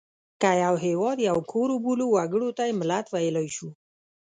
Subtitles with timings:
[0.41, 3.69] که یو هېواد یو کور وبولو وګړو ته یې ملت ویلای شو.